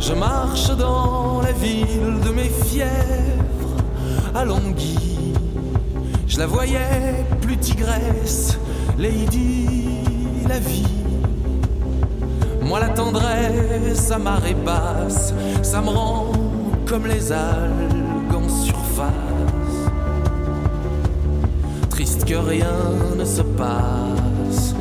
Je 0.00 0.12
marche 0.12 0.70
dans 0.76 1.40
la 1.42 1.52
ville 1.52 2.20
de 2.24 2.30
mes 2.30 2.50
fièvres 2.66 3.76
à. 4.34 4.44
Je 6.26 6.38
la 6.38 6.46
voyais 6.46 7.26
plus 7.40 7.56
tigresse, 7.56 8.58
Lady, 8.96 10.02
la 10.48 10.58
vie. 10.58 11.07
Moi 12.68 12.80
la 12.80 12.90
tendresse 12.90 14.10
à 14.10 14.18
marée 14.18 14.54
basse, 14.54 15.32
ça 15.62 15.80
me 15.80 15.88
rend 15.88 16.32
comme 16.86 17.06
les 17.06 17.32
algues 17.32 18.34
en 18.34 18.46
surface. 18.46 19.14
Triste 21.88 22.26
que 22.26 22.34
rien 22.34 22.76
ne 23.16 23.24
se 23.24 23.40
passe. 23.40 24.74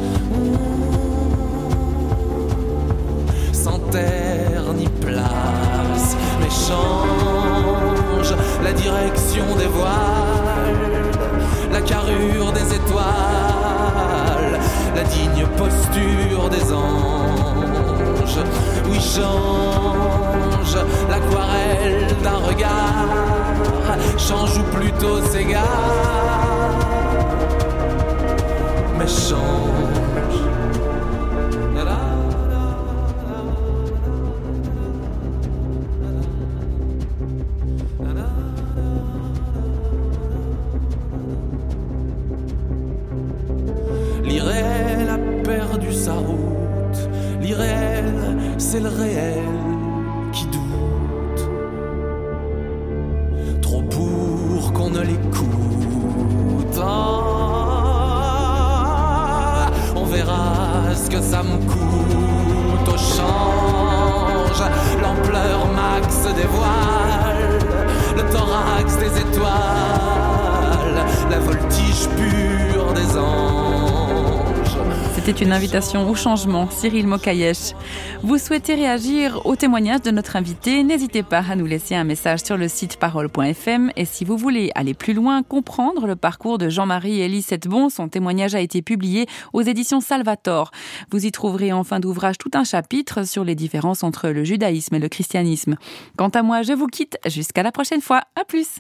Sans 3.54 3.80
terre 3.90 4.74
ni 4.78 4.90
place, 5.00 6.18
mais 6.42 6.50
change 6.50 8.36
la 8.66 8.74
direction 8.74 9.46
des 9.58 9.68
voiles, 9.68 11.06
la 11.72 11.80
carrure 11.80 12.52
des 12.52 12.76
étoiles, 12.76 13.37
la 14.98 15.04
digne 15.04 15.46
posture 15.56 16.50
des 16.50 16.74
anges. 16.74 18.40
Oui, 18.90 19.00
change 19.00 20.76
l'aquarelle 21.10 22.08
d'un 22.24 22.40
regard, 22.50 23.96
change 24.18 24.58
ou 24.58 24.64
plutôt 24.76 25.22
s'égare, 25.32 26.74
mais 28.98 29.08
change. 29.08 30.40
Que 61.10 61.22
ça 61.22 61.44
me 61.44 61.58
coûte 61.68 62.88
au 62.88 62.98
change. 62.98 64.64
L'ampleur 65.02 65.68
max 65.76 66.24
des 66.36 66.48
voiles, 66.48 67.60
le 68.16 68.24
thorax 68.32 68.98
des 68.98 69.22
étoiles, 69.22 71.06
la 71.30 71.40
voltige 71.40 72.08
pure 72.16 72.94
des 72.94 73.18
anges. 73.18 74.07
C'était 75.28 75.44
une 75.44 75.52
invitation 75.52 76.10
au 76.10 76.16
changement, 76.16 76.70
Cyril 76.70 77.06
Mokayesh. 77.06 77.74
Vous 78.24 78.38
souhaitez 78.38 78.76
réagir 78.76 79.46
au 79.46 79.58
témoignage 79.58 80.02
de 80.02 80.10
notre 80.10 80.38
invité 80.38 80.84
N'hésitez 80.84 81.22
pas 81.22 81.44
à 81.52 81.58
nous 81.58 81.66
laisser 81.66 81.96
un 81.96 82.06
message 82.06 82.46
sur 82.46 82.56
le 82.56 82.70
site 82.70 82.96
parole.fm. 82.96 83.92
Et 83.98 84.06
si 84.06 84.24
vous 84.24 84.38
voulez 84.38 84.72
aller 84.74 84.94
plus 84.94 85.14
loin, 85.14 85.44
comprendre 85.44 86.08
le 86.08 86.16
parcours 86.16 86.58
de 86.58 86.70
Jean-Marie 86.70 87.20
Elie 87.20 87.46
Bon, 87.66 87.90
son 87.90 88.08
témoignage 88.08 88.56
a 88.56 88.62
été 88.62 88.82
publié 88.82 89.26
aux 89.52 89.64
éditions 89.64 90.00
Salvator. 90.00 90.72
Vous 91.12 91.26
y 91.26 91.32
trouverez 91.34 91.74
en 91.74 91.84
fin 91.84 92.00
d'ouvrage 92.00 92.38
tout 92.38 92.52
un 92.54 92.64
chapitre 92.64 93.28
sur 93.28 93.44
les 93.44 93.56
différences 93.56 94.04
entre 94.04 94.30
le 94.30 94.46
judaïsme 94.46 94.96
et 94.96 95.00
le 95.00 95.10
christianisme. 95.10 95.76
Quant 96.18 96.30
à 96.30 96.42
moi, 96.42 96.62
je 96.62 96.72
vous 96.72 96.88
quitte 96.88 97.18
jusqu'à 97.26 97.64
la 97.64 97.74
prochaine 97.74 98.02
fois. 98.02 98.22
À 98.40 98.46
plus! 98.46 98.80